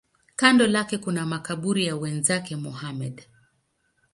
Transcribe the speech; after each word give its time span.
Kando 0.35 0.67
lake 0.67 0.97
kuna 0.97 1.25
makaburi 1.25 1.85
ya 1.85 1.95
wenzake 1.95 2.55
Muhammad. 2.55 3.23